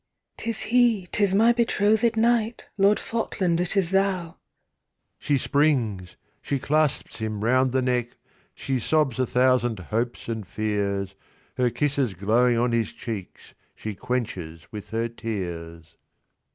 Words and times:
'Tis 0.35 0.61
He! 0.61 1.05
'Tis 1.11 1.35
my 1.35 1.53
betrothéd 1.53 2.17
Knight! 2.17 2.65
Lord 2.75 2.99
Falkland, 2.99 3.59
it 3.61 3.77
is 3.77 3.91
Thou!' 3.91 4.29
20 5.19 5.19
She 5.19 5.37
springs, 5.37 6.15
she 6.41 6.57
clasps 6.57 7.17
him 7.19 7.43
round 7.43 7.71
the 7.71 7.83
neck, 7.83 8.17
She 8.55 8.79
sobs 8.79 9.19
a 9.19 9.27
thousand 9.27 9.77
hopes 9.77 10.27
and 10.27 10.47
fears, 10.47 11.13
Her 11.57 11.69
kisses 11.69 12.15
glowing 12.15 12.57
on 12.57 12.71
his 12.71 12.93
cheeks 12.93 13.53
She 13.75 13.93
quenches 13.93 14.65
with 14.71 14.89
her 14.89 15.07
tears. 15.07 15.93